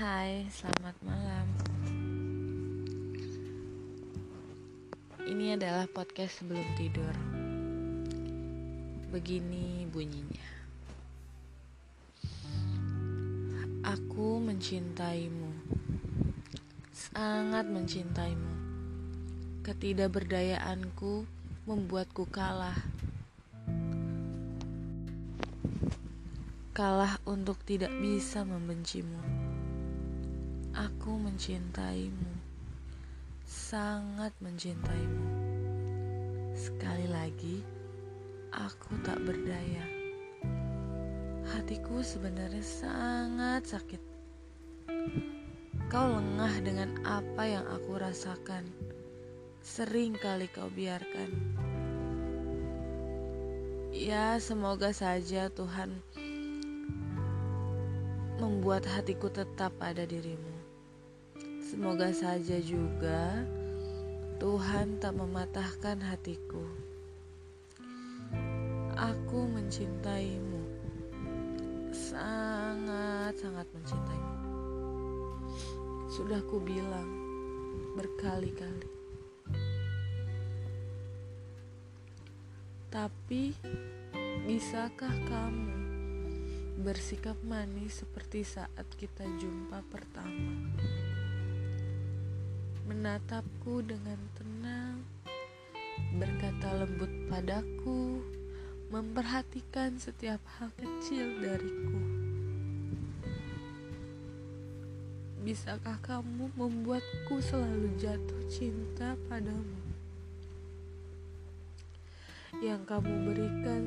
[0.00, 1.46] Hai, selamat malam.
[5.28, 7.12] Ini adalah podcast sebelum tidur.
[9.12, 10.48] Begini bunyinya.
[13.84, 15.52] Aku mencintaimu.
[16.96, 18.52] Sangat mencintaimu.
[19.68, 21.28] Ketidakberdayaanku
[21.68, 22.88] membuatku kalah.
[26.72, 29.49] Kalah untuk tidak bisa membencimu
[30.70, 32.30] Aku mencintaimu
[33.42, 35.26] sangat mencintaimu.
[36.54, 37.58] Sekali lagi,
[38.54, 39.82] aku tak berdaya.
[41.50, 43.98] Hatiku sebenarnya sangat sakit.
[45.90, 48.62] Kau lengah dengan apa yang aku rasakan.
[49.66, 51.30] Sering kali kau biarkan.
[53.90, 55.98] Ya, semoga saja Tuhan
[58.40, 60.59] membuat hatiku tetap pada dirimu.
[61.70, 63.46] Semoga saja juga
[64.42, 66.66] Tuhan tak mematahkan hatiku.
[68.98, 70.66] Aku mencintaimu,
[71.94, 74.34] sangat-sangat mencintaimu.
[76.10, 77.06] Sudah ku bilang
[77.94, 78.90] berkali-kali.
[82.90, 83.54] Tapi,
[84.42, 85.70] bisakah kamu
[86.82, 90.66] bersikap manis seperti saat kita jumpa pertama?
[92.90, 94.98] Menatapku dengan tenang,
[96.18, 98.18] berkata lembut padaku,
[98.90, 102.02] memperhatikan setiap hal kecil dariku.
[105.46, 109.78] Bisakah kamu membuatku selalu jatuh cinta padamu?
[112.58, 113.84] Yang kamu berikan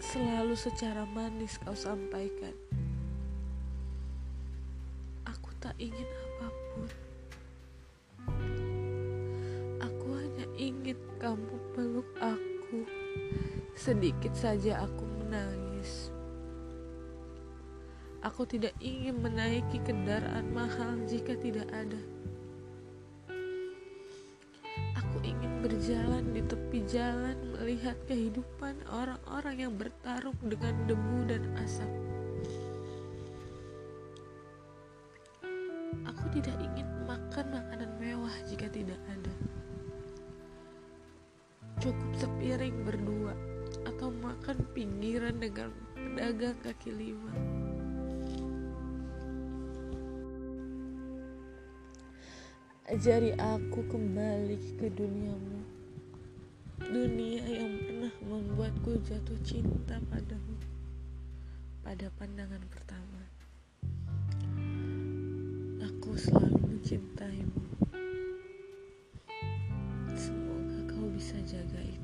[0.00, 2.56] selalu secara manis kau sampaikan.
[5.28, 7.03] Aku tak ingin apa pun.
[10.84, 12.84] Ingin kamu peluk aku.
[13.72, 16.12] Sedikit saja aku menangis.
[18.20, 21.96] Aku tidak ingin menaiki kendaraan mahal jika tidak ada.
[25.00, 31.88] Aku ingin berjalan di tepi jalan melihat kehidupan orang-orang yang bertarung dengan debu dan asap.
[36.12, 39.33] Aku tidak ingin makan makanan mewah jika tidak ada.
[41.84, 43.36] Cukup sepiring berdua
[43.84, 47.28] atau makan pinggiran dengan pedagang kaki lima.
[52.88, 55.60] Ajari aku kembali ke duniamu.
[56.88, 60.56] Dunia yang pernah membuatku jatuh cinta padamu
[61.84, 63.22] pada pandangan pertama.
[65.84, 67.83] Aku selalu mencintaimu.
[71.34, 72.03] Bisa jaga itu.